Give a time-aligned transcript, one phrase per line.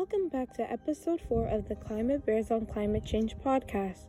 [0.00, 4.06] Welcome back to episode 4 of the Climate Bears on Climate Change podcast.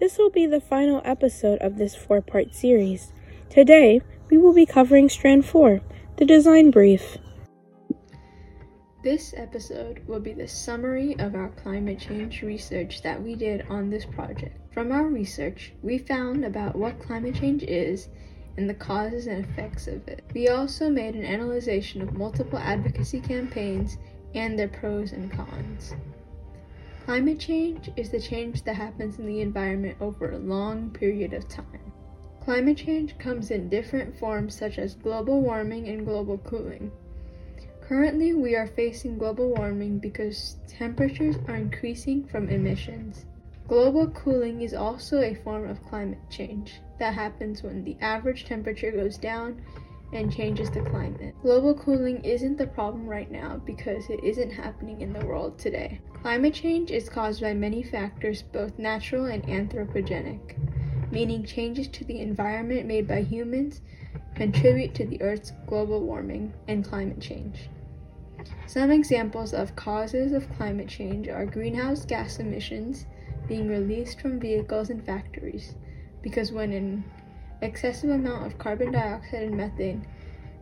[0.00, 3.12] This will be the final episode of this four part series.
[3.48, 4.00] Today,
[4.30, 5.80] we will be covering Strand 4,
[6.16, 7.18] the design brief.
[9.04, 13.90] This episode will be the summary of our climate change research that we did on
[13.90, 14.58] this project.
[14.74, 18.08] From our research, we found about what climate change is
[18.56, 20.24] and the causes and effects of it.
[20.34, 23.98] We also made an analysis of multiple advocacy campaigns
[24.34, 25.94] and their pros and cons.
[27.04, 31.48] Climate change is the change that happens in the environment over a long period of
[31.48, 31.92] time.
[32.40, 36.90] Climate change comes in different forms such as global warming and global cooling.
[37.80, 43.26] Currently, we are facing global warming because temperatures are increasing from emissions.
[43.68, 48.92] Global cooling is also a form of climate change that happens when the average temperature
[48.92, 49.60] goes down
[50.12, 51.34] and changes the climate.
[51.42, 56.00] Global cooling isn't the problem right now because it isn't happening in the world today.
[56.12, 60.56] Climate change is caused by many factors, both natural and anthropogenic,
[61.10, 63.80] meaning changes to the environment made by humans
[64.34, 67.68] contribute to the Earth's global warming and climate change.
[68.66, 73.06] Some examples of causes of climate change are greenhouse gas emissions
[73.46, 75.74] being released from vehicles and factories,
[76.22, 77.04] because when an
[77.62, 80.06] excessive amount of carbon dioxide and methane,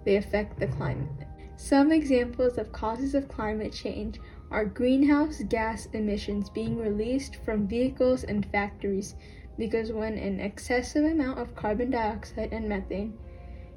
[0.04, 1.08] they affect the climate.
[1.56, 4.18] Some examples of causes of climate change
[4.50, 9.14] are greenhouse gas emissions being released from vehicles and factories
[9.58, 13.18] because when an excessive amount of carbon dioxide and methane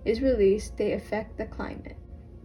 [0.06, 1.98] is released, they affect the climate.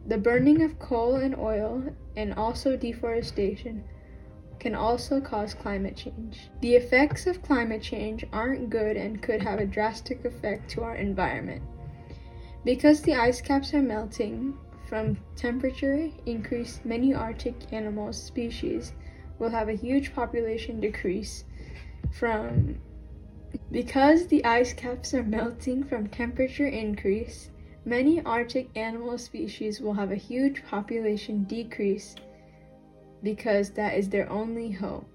[0.07, 1.85] The burning of coal and oil
[2.17, 3.85] and also deforestation
[4.59, 6.49] can also cause climate change.
[6.61, 10.97] The effects of climate change aren't good and could have a drastic effect to our
[10.97, 11.63] environment.
[12.65, 14.57] Because the ice caps are melting
[14.89, 18.93] from temperature increase, many Arctic animal species
[19.39, 21.45] will have a huge population decrease
[22.11, 22.81] from
[23.71, 27.51] because the ice caps are melting from temperature increase,
[27.85, 32.15] many Arctic animal species will have a huge population decrease
[33.23, 35.07] because that is their only home.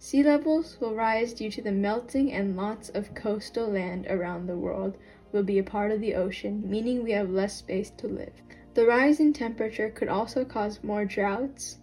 [0.00, 4.56] Sea levels will rise due to the melting, and lots of coastal land around the
[4.56, 4.96] world
[5.32, 8.32] will be a part of the ocean, meaning we have less space to live.
[8.74, 11.78] The rise in temperature could also cause more droughts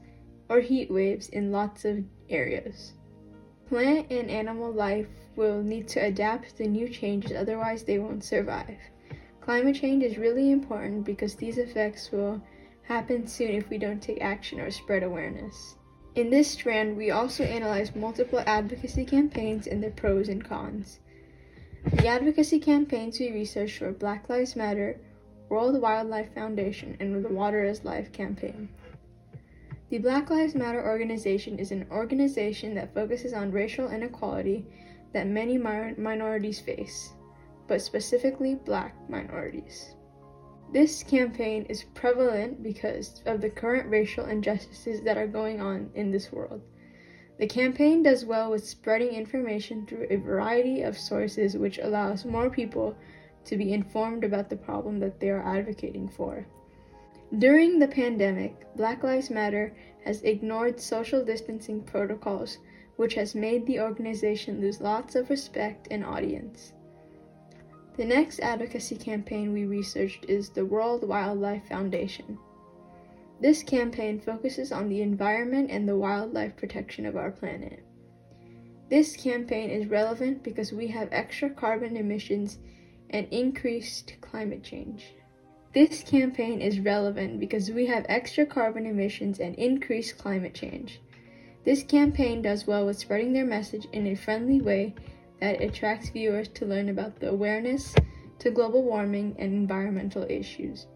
[0.48, 2.94] or heat waves in lots of areas.
[3.68, 8.78] Plant and animal life will need to adapt to new changes, otherwise, they won't survive.
[9.42, 12.42] Climate change is really important because these effects will
[12.88, 15.76] happen soon if we don't take action or spread awareness.
[16.16, 21.00] In this strand, we also analyze multiple advocacy campaigns and their pros and cons.
[21.92, 25.00] The advocacy campaigns we researched were Black Lives Matter,
[25.50, 28.70] World Wildlife Foundation, and the Water is Life campaign.
[29.90, 34.66] The Black Lives Matter organization is an organization that focuses on racial inequality
[35.14, 37.14] that many minorities face,
[37.68, 39.96] but specifically black minorities.
[40.72, 46.12] This campaign is prevalent because of the current racial injustices that are going on in
[46.12, 46.62] this world.
[47.38, 52.50] The campaign does well with spreading information through a variety of sources, which allows more
[52.50, 52.96] people
[53.46, 56.48] to be informed about the problem that they are advocating for.
[57.38, 62.60] During the pandemic, Black Lives Matter has ignored social distancing protocols,
[62.96, 66.72] which has made the organization lose lots of respect and audience.
[67.98, 72.38] The next advocacy campaign we researched is the World Wildlife Foundation.
[73.40, 77.86] This campaign focuses on the environment and the wildlife protection of our planet.
[78.90, 82.60] This campaign is relevant because we have extra carbon emissions
[83.12, 85.14] and increased climate change.
[85.74, 91.00] This campaign is relevant because we have extra carbon emissions and increased climate change.
[91.64, 94.94] This campaign does well with spreading their message in a friendly way
[95.40, 97.96] that attracts viewers to learn about the awareness
[98.40, 100.88] to global warming and environmental issues.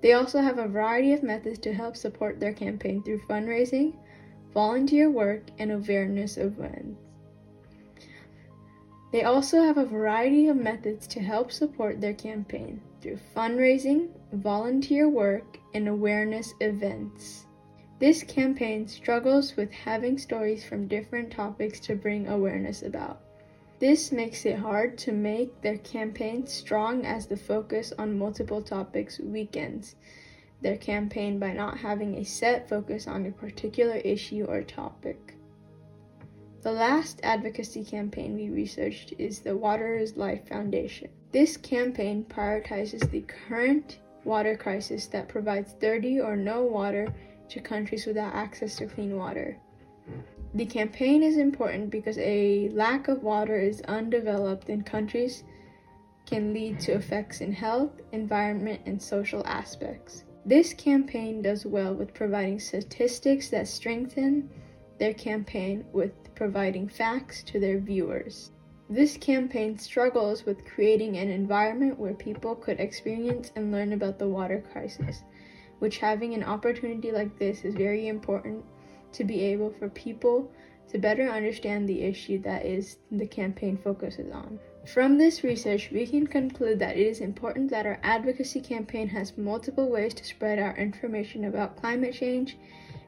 [0.00, 3.94] They also have a variety of methods to help support their campaign through fundraising,
[4.54, 6.96] volunteer work, and awareness events.
[9.10, 15.08] They also have a variety of methods to help support their campaign through fundraising, volunteer
[15.08, 17.46] work, and awareness events.
[17.98, 23.22] This campaign struggles with having stories from different topics to bring awareness about.
[23.78, 29.20] This makes it hard to make their campaign strong as the focus on multiple topics
[29.20, 29.94] weakens
[30.60, 35.36] their campaign by not having a set focus on a particular issue or topic.
[36.62, 41.10] The last advocacy campaign we researched is the Water is Life Foundation.
[41.30, 47.14] This campaign prioritizes the current water crisis that provides dirty or no water
[47.50, 49.56] to countries without access to clean water.
[50.54, 55.44] The campaign is important because a lack of water is undeveloped in countries
[56.24, 60.24] can lead to effects in health, environment, and social aspects.
[60.46, 64.48] This campaign does well with providing statistics that strengthen
[64.98, 68.50] their campaign with providing facts to their viewers.
[68.88, 74.28] This campaign struggles with creating an environment where people could experience and learn about the
[74.28, 75.24] water crisis,
[75.78, 78.64] which having an opportunity like this is very important
[79.12, 80.50] to be able for people
[80.88, 84.58] to better understand the issue that is the campaign focuses on.
[84.86, 89.36] From this research, we can conclude that it is important that our advocacy campaign has
[89.36, 92.56] multiple ways to spread our information about climate change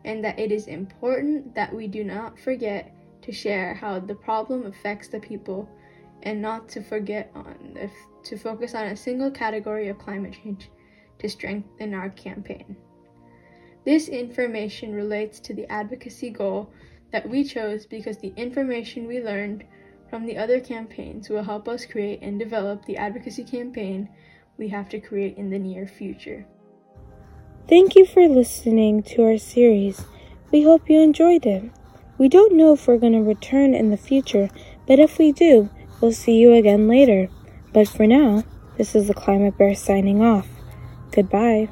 [0.05, 4.67] and that it is important that we do not forget to share how the problem
[4.67, 5.69] affects the people
[6.23, 7.91] and not to forget on
[8.23, 10.71] to focus on a single category of climate change
[11.19, 12.77] to strengthen our campaign.
[13.85, 16.71] This information relates to the advocacy goal
[17.13, 19.65] that we chose because the information we learned
[20.09, 24.09] from the other campaigns will help us create and develop the advocacy campaign
[24.59, 26.47] we have to create in the near future.
[27.69, 30.05] Thank you for listening to our series.
[30.51, 31.71] We hope you enjoyed it.
[32.19, 34.51] We don't know if we're going to return in the future,
[34.87, 37.29] but if we do, we'll see you again later.
[37.73, 38.45] But for now,
[38.77, 40.49] this is the Climate Bear signing off.
[41.13, 41.69] Goodbye.